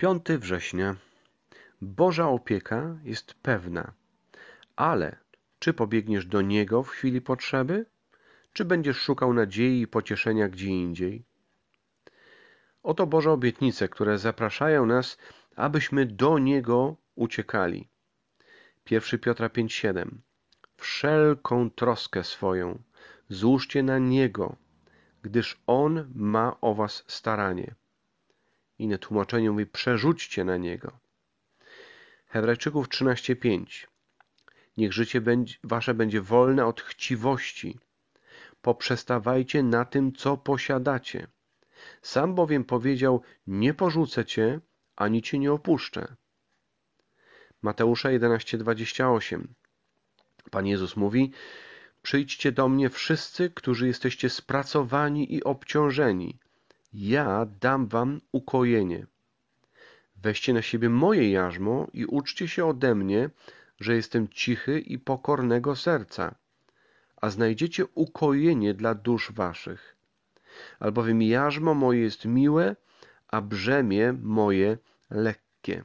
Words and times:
5 0.00 0.24
września. 0.38 0.96
Boża 1.80 2.28
opieka 2.28 2.98
jest 3.04 3.34
pewna, 3.34 3.92
ale 4.76 5.16
czy 5.58 5.72
pobiegniesz 5.74 6.26
do 6.26 6.42
Niego 6.42 6.82
w 6.82 6.88
chwili 6.88 7.20
potrzeby, 7.20 7.86
czy 8.52 8.64
będziesz 8.64 8.96
szukał 8.96 9.34
nadziei 9.34 9.80
i 9.80 9.86
pocieszenia 9.86 10.48
gdzie 10.48 10.68
indziej? 10.68 11.24
Oto 12.82 13.06
Boże 13.06 13.32
obietnice, 13.32 13.88
które 13.88 14.18
zapraszają 14.18 14.86
nas, 14.86 15.18
abyśmy 15.56 16.06
do 16.06 16.38
Niego 16.38 16.96
uciekali. 17.14 17.88
1 18.90 19.20
Piotra 19.20 19.48
5,7 19.48 20.08
Wszelką 20.76 21.70
troskę 21.70 22.24
swoją 22.24 22.82
złóżcie 23.28 23.82
na 23.82 23.98
Niego, 23.98 24.56
gdyż 25.22 25.60
On 25.66 26.12
ma 26.14 26.56
o 26.60 26.74
was 26.74 27.04
staranie. 27.06 27.74
Inne 28.80 28.98
tłumaczenie 28.98 29.50
mówi 29.50 29.66
przerzućcie 29.66 30.44
na 30.44 30.56
Niego. 30.56 30.98
Hebrajczyków 32.26 32.88
13:5 32.88 33.86
Niech 34.76 34.92
życie 34.92 35.22
wasze 35.64 35.94
będzie 35.94 36.20
wolne 36.20 36.66
od 36.66 36.80
chciwości. 36.80 37.78
Poprzestawajcie 38.62 39.62
na 39.62 39.84
tym, 39.84 40.12
co 40.12 40.36
posiadacie. 40.36 41.26
Sam 42.02 42.34
bowiem 42.34 42.64
powiedział: 42.64 43.22
Nie 43.46 43.74
porzucę 43.74 44.24
cię, 44.24 44.60
ani 44.96 45.22
cię 45.22 45.38
nie 45.38 45.52
opuszczę. 45.52 46.16
Mateusza 47.62 48.08
11:28 48.08 49.44
Pan 50.50 50.66
Jezus 50.66 50.96
mówi: 50.96 51.32
Przyjdźcie 52.02 52.52
do 52.52 52.68
mnie 52.68 52.90
wszyscy, 52.90 53.50
którzy 53.50 53.86
jesteście 53.86 54.30
spracowani 54.30 55.34
i 55.34 55.44
obciążeni. 55.44 56.38
Ja 56.92 57.46
dam 57.60 57.86
wam 57.86 58.20
ukojenie. 58.32 59.06
Weźcie 60.16 60.52
na 60.52 60.62
siebie 60.62 60.88
moje 60.88 61.30
jarzmo 61.30 61.86
i 61.92 62.06
uczcie 62.06 62.48
się 62.48 62.66
ode 62.66 62.94
mnie, 62.94 63.30
że 63.80 63.94
jestem 63.94 64.28
cichy 64.28 64.80
i 64.80 64.98
pokornego 64.98 65.76
serca, 65.76 66.34
a 67.16 67.30
znajdziecie 67.30 67.84
ukojenie 67.94 68.74
dla 68.74 68.94
dusz 68.94 69.32
waszych. 69.32 69.96
Albowiem 70.80 71.22
jarzmo 71.22 71.74
moje 71.74 72.00
jest 72.00 72.24
miłe, 72.24 72.76
a 73.28 73.40
brzemię 73.40 74.12
moje 74.22 74.78
lekkie. 75.10 75.84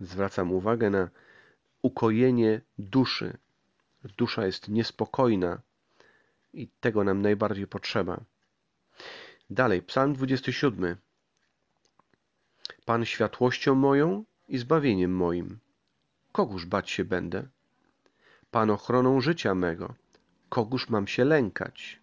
Zwracam 0.00 0.52
uwagę 0.52 0.90
na 0.90 1.08
ukojenie 1.82 2.60
duszy. 2.78 3.36
Dusza 4.16 4.46
jest 4.46 4.68
niespokojna 4.68 5.60
i 6.52 6.68
tego 6.80 7.04
nam 7.04 7.22
najbardziej 7.22 7.66
potrzeba. 7.66 8.20
Dalej, 9.52 9.82
Psalm 9.82 10.12
27. 10.12 10.96
Pan 12.84 13.04
światłością 13.04 13.74
moją 13.74 14.24
i 14.48 14.58
zbawieniem 14.58 15.16
moim. 15.16 15.58
Kogóż 16.32 16.66
bać 16.66 16.90
się 16.90 17.04
będę? 17.04 17.48
Pan 18.50 18.70
ochroną 18.70 19.20
życia 19.20 19.54
mego. 19.54 19.94
Kogóż 20.48 20.88
mam 20.88 21.06
się 21.06 21.24
lękać? 21.24 22.00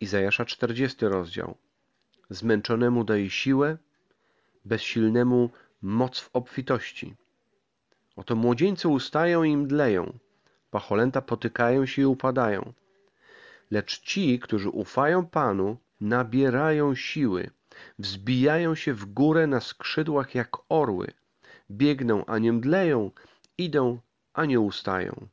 Izajasza 0.00 0.44
40 0.44 1.06
rozdział. 1.06 1.56
Zmęczonemu 2.30 3.04
daje 3.04 3.30
siłę, 3.30 3.76
bezsilnemu 4.64 5.50
moc 5.82 6.20
w 6.20 6.30
obfitości. 6.32 7.14
Oto 8.16 8.36
młodzieńcy 8.36 8.88
ustają 8.88 9.42
i 9.42 9.56
mdleją, 9.56 10.18
pacholęta 10.70 11.22
potykają 11.22 11.86
się 11.86 12.02
i 12.02 12.04
upadają. 12.04 12.72
Lecz 13.72 14.00
ci, 14.00 14.38
którzy 14.38 14.70
ufają 14.70 15.26
Panu, 15.26 15.76
nabierają 16.00 16.94
siły, 16.94 17.50
wzbijają 17.98 18.74
się 18.74 18.94
w 18.94 19.04
górę 19.04 19.46
na 19.46 19.60
skrzydłach 19.60 20.34
jak 20.34 20.50
orły, 20.68 21.12
biegną, 21.70 22.26
a 22.26 22.38
nie 22.38 22.52
mdleją, 22.52 23.10
idą, 23.58 23.98
a 24.32 24.44
nie 24.44 24.60
ustają. 24.60 25.28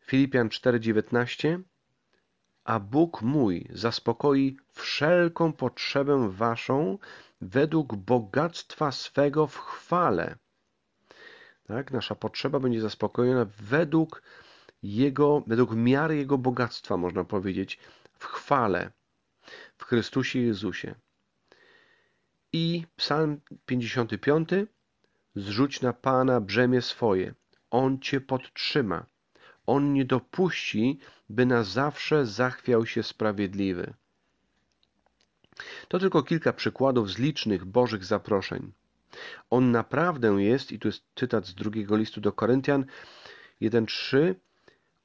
Filipian 0.00 0.48
4:19 0.48 1.60
A 2.64 2.80
Bóg 2.80 3.22
mój 3.22 3.68
zaspokoi 3.70 4.56
wszelką 4.72 5.52
potrzebę 5.52 6.30
waszą 6.30 6.98
według 7.40 7.96
bogactwa 7.96 8.92
swego 8.92 9.46
w 9.46 9.58
chwale 9.58 10.36
tak? 11.66 11.92
Nasza 11.92 12.14
potrzeba 12.14 12.60
będzie 12.60 12.80
zaspokojona 12.80 13.46
według 13.60 14.22
Jego, 14.84 15.42
według 15.46 15.74
miary 15.74 16.16
Jego 16.16 16.38
bogactwa, 16.38 16.96
można 16.96 17.24
powiedzieć, 17.24 17.78
w 18.18 18.24
chwale 18.24 18.90
w 19.76 19.84
Chrystusie 19.84 20.38
Jezusie. 20.38 20.94
I 22.52 22.86
Psalm 22.96 23.40
55. 23.66 24.48
Zrzuć 25.36 25.80
na 25.80 25.92
Pana 25.92 26.40
brzemię 26.40 26.82
swoje. 26.82 27.34
On 27.70 28.00
Cię 28.00 28.20
podtrzyma. 28.20 29.06
On 29.66 29.92
nie 29.92 30.04
dopuści, 30.04 30.98
by 31.28 31.46
na 31.46 31.62
zawsze 31.62 32.26
zachwiał 32.26 32.86
się 32.86 33.02
sprawiedliwy. 33.02 33.94
To 35.88 35.98
tylko 35.98 36.22
kilka 36.22 36.52
przykładów 36.52 37.10
z 37.10 37.18
licznych 37.18 37.64
Bożych 37.64 38.04
zaproszeń. 38.04 38.72
On 39.50 39.70
naprawdę 39.70 40.28
jest, 40.28 40.72
i 40.72 40.78
tu 40.78 40.88
jest 40.88 41.02
cytat 41.16 41.46
z 41.46 41.54
drugiego 41.54 41.96
listu 41.96 42.20
do 42.20 42.32
Koryntian 42.32 42.84
1:3, 43.62 44.34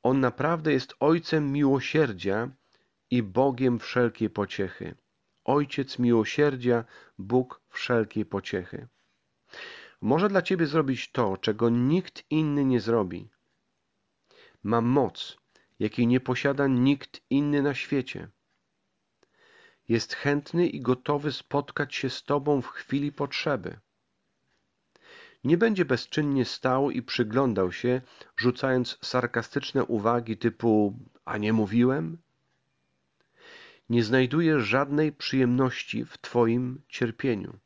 on 0.03 0.19
naprawdę 0.19 0.73
jest 0.73 0.95
Ojcem 0.99 1.51
miłosierdzia 1.51 2.49
i 3.11 3.23
Bogiem 3.23 3.79
wszelkiej 3.79 4.29
pociechy. 4.29 4.95
Ojciec 5.45 5.99
miłosierdzia, 5.99 6.85
Bóg 7.17 7.61
wszelkiej 7.69 8.25
pociechy. 8.25 8.87
Może 10.01 10.29
dla 10.29 10.41
Ciebie 10.41 10.65
zrobić 10.65 11.11
to, 11.11 11.37
czego 11.37 11.69
nikt 11.69 12.23
inny 12.29 12.65
nie 12.65 12.79
zrobi. 12.79 13.29
Ma 14.63 14.81
moc, 14.81 15.37
jakiej 15.79 16.07
nie 16.07 16.19
posiada 16.19 16.67
nikt 16.67 17.21
inny 17.29 17.61
na 17.61 17.73
świecie. 17.73 18.29
Jest 19.87 20.13
chętny 20.13 20.67
i 20.67 20.81
gotowy 20.81 21.31
spotkać 21.31 21.95
się 21.95 22.09
z 22.09 22.23
Tobą 22.23 22.61
w 22.61 22.67
chwili 22.67 23.11
potrzeby 23.11 23.79
nie 25.43 25.57
będzie 25.57 25.85
bezczynnie 25.85 26.45
stał 26.45 26.91
i 26.91 27.01
przyglądał 27.01 27.71
się, 27.71 28.01
rzucając 28.37 28.97
sarkastyczne 29.01 29.83
uwagi 29.83 30.37
typu 30.37 30.99
a 31.25 31.37
nie 31.37 31.53
mówiłem? 31.53 32.17
Nie 33.89 34.03
znajduje 34.03 34.59
żadnej 34.59 35.11
przyjemności 35.11 36.05
w 36.05 36.17
Twoim 36.17 36.81
cierpieniu. 36.89 37.59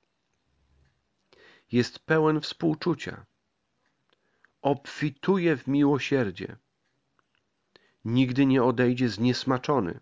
Jest 1.72 2.00
pełen 2.00 2.42
współczucia. 2.42 3.26
Obfituje 4.62 5.58
w 5.58 5.68
miłosierdzie. 5.68 6.56
Nigdy 8.06 8.46
nie 8.46 8.64
odejdzie 8.64 9.10
zniesmaczony. 9.10 10.00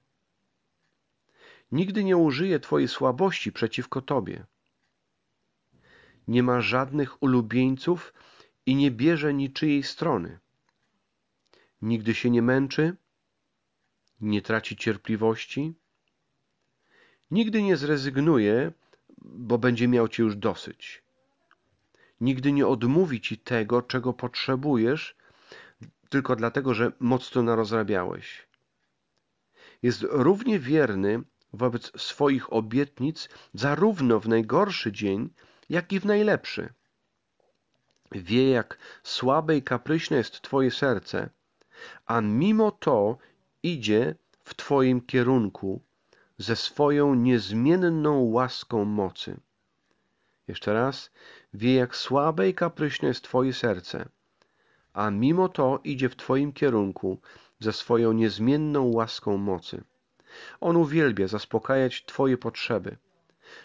Nigdy 1.72 2.04
nie 2.04 2.18
użyje 2.18 2.60
Twojej 2.60 2.88
słabości 2.88 3.52
przeciwko 3.52 4.02
Tobie 4.02 4.46
nie 6.31 6.44
ma 6.44 6.62
żadnych 6.62 7.24
ulubieńców 7.24 8.14
i 8.66 8.75
nie 8.75 8.92
bierze 8.92 9.34
niczyjej 9.34 9.84
strony. 9.84 10.40
Nigdy 11.81 12.14
się 12.14 12.30
nie 12.30 12.42
męczy, 12.42 12.96
nie 14.22 14.42
traci 14.42 14.75
cierpliwości, 14.75 15.74
nigdy 17.31 17.62
nie 17.62 17.78
zrezygnuje, 17.78 18.72
bo 19.22 19.58
będzie 19.58 19.88
miał 19.88 20.08
cię 20.08 20.24
już 20.24 20.36
dosyć. 20.36 21.03
Nigdy 22.22 22.52
nie 22.52 22.68
odmówi 22.68 23.22
ci 23.22 23.38
tego, 23.38 23.81
czego 23.81 24.13
potrzebujesz, 24.13 25.16
tylko 26.09 26.36
dlatego, 26.36 26.74
że 26.74 26.92
mocno 27.00 27.44
narozrabiałeś. 27.44 28.48
Jest 29.84 30.06
równie 30.09 30.59
wierny 30.59 31.24
wobec 31.53 32.02
swoich 32.02 32.54
obietnic, 32.54 33.30
zarówno 33.54 34.19
w 34.19 34.28
najgorszy 34.28 34.92
dzień, 34.92 35.30
jak 35.71 35.94
i 35.94 36.00
w 36.00 36.06
najlepszy. 36.06 36.73
Wie, 38.12 38.50
jak 38.50 38.77
słabe 39.03 39.57
i 39.57 39.63
kapryśne 39.63 40.18
jest 40.18 40.41
Twoje 40.41 40.71
serce, 40.71 41.29
a 42.06 42.21
mimo 42.21 42.71
to 42.71 43.18
idzie 43.63 44.15
w 44.44 44.56
Twoim 44.56 45.01
kierunku 45.01 45.81
ze 46.38 46.56
swoją 46.56 47.15
niezmienną 47.15 48.21
łaską 48.21 48.85
mocy. 48.85 49.39
Jeszcze 50.47 50.73
raz, 50.73 51.12
wie, 51.53 51.75
jak 51.75 51.95
słabe 51.95 52.50
i 52.50 52.53
kapryśne 52.53 53.07
jest 53.07 53.23
Twoje 53.23 53.53
serce, 53.53 54.09
a 54.94 55.09
mimo 55.09 55.50
to 55.50 55.79
idzie 55.83 56.09
w 56.09 56.15
Twoim 56.15 56.53
kierunku 56.53 57.19
ze 57.59 57.73
swoją 57.73 58.13
niezmienną 58.13 58.91
łaską 58.91 59.38
mocy. 59.38 59.83
On 60.62 60.77
uwielbia 60.77 61.27
zaspokajać 61.27 62.06
Twoje 62.06 62.38
potrzeby 62.38 62.97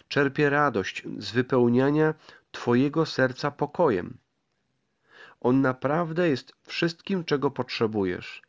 czerpie 0.07 0.49
radość 0.49 1.03
z 1.17 1.31
wypełniania 1.31 2.13
Twojego 2.51 3.05
serca 3.05 3.51
pokojem. 3.51 4.17
On 5.39 5.61
naprawdę 5.61 6.29
jest 6.29 6.53
wszystkim, 6.63 7.23
czego 7.23 7.51
potrzebujesz. 7.51 8.41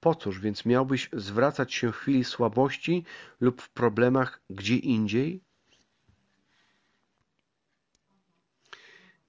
Po 0.00 0.14
cóż 0.14 0.40
więc 0.40 0.64
miałbyś 0.64 1.10
zwracać 1.12 1.74
się 1.74 1.92
w 1.92 1.96
chwili 1.96 2.24
słabości 2.24 3.04
lub 3.40 3.62
w 3.62 3.70
problemach 3.70 4.40
gdzie 4.50 4.76
indziej? 4.76 5.40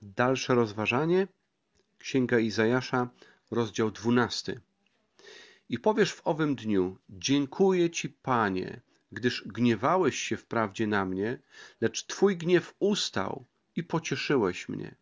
Dalsze 0.02 0.56
rozważanie. 0.56 1.28
Księga 1.98 2.40
Izajasza, 2.40 3.10
rozdział 3.52 3.92
12. 3.92 4.62
I 5.70 5.80
powiesz 5.80 6.14
w 6.14 6.28
owym 6.28 6.56
dniu: 6.56 6.98
Dziękuję 7.10 7.90
Ci, 7.90 8.10
Panie, 8.10 8.82
gdyż 9.12 9.44
gniewałeś 9.48 10.20
się 10.20 10.38
wprawdzie 10.38 10.88
na 10.88 11.06
mnie, 11.06 11.40
lecz 11.82 12.06
Twój 12.06 12.38
gniew 12.38 12.74
ustał 12.80 13.46
i 13.76 13.84
pocieszyłeś 13.84 14.70
mnie. 14.70 14.96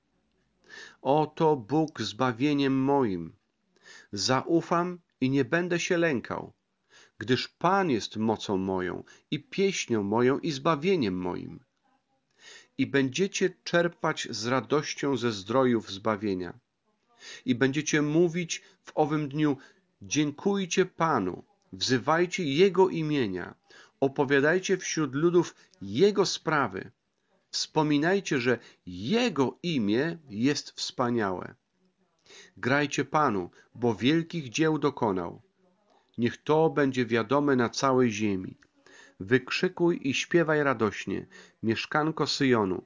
Oto 1.01 1.55
Bóg 1.55 2.01
zbawieniem 2.01 2.83
moim. 2.83 3.33
Zaufam 4.11 4.99
i 5.21 5.29
nie 5.29 5.45
będę 5.45 5.79
się 5.79 5.97
lękał, 5.97 6.53
gdyż 7.17 7.47
Pan 7.47 7.89
jest 7.89 8.17
mocą 8.17 8.57
moją 8.57 9.03
i 9.31 9.43
pieśnią 9.43 10.03
moją 10.03 10.39
i 10.39 10.51
zbawieniem 10.51 11.17
moim. 11.17 11.59
I 12.77 12.87
będziecie 12.87 13.49
czerpać 13.63 14.27
z 14.31 14.45
radością 14.45 15.17
ze 15.17 15.31
zdrojów 15.31 15.91
zbawienia. 15.91 16.59
I 17.45 17.55
będziecie 17.55 18.01
mówić 18.01 18.61
w 18.83 18.91
owym 18.95 19.29
dniu: 19.29 19.57
Dziękujcie 20.01 20.85
Panu, 20.85 21.43
wzywajcie 21.73 22.43
Jego 22.43 22.89
imienia, 22.89 23.55
opowiadajcie 23.99 24.77
wśród 24.77 25.15
ludów 25.15 25.55
Jego 25.81 26.25
sprawy. 26.25 26.91
Wspominajcie, 27.51 28.39
że 28.39 28.59
Jego 28.85 29.57
imię 29.63 30.17
jest 30.29 30.71
wspaniałe. 30.71 31.55
Grajcie 32.57 33.05
Panu, 33.05 33.49
bo 33.75 33.95
wielkich 33.95 34.49
dzieł 34.49 34.79
dokonał. 34.79 35.41
Niech 36.17 36.37
to 36.37 36.69
będzie 36.69 37.05
wiadome 37.05 37.55
na 37.55 37.69
całej 37.69 38.11
ziemi. 38.11 38.57
Wykrzykuj 39.19 39.99
i 40.03 40.13
śpiewaj 40.13 40.63
radośnie, 40.63 41.27
mieszkanko 41.63 42.27
Syjonu, 42.27 42.85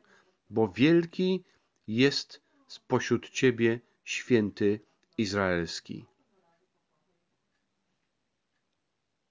bo 0.49 0.67
wielki 0.67 1.43
jest 1.87 2.41
spośród 2.67 3.29
Ciebie 3.29 3.79
święty 4.03 4.79
Izraelski. 5.17 6.05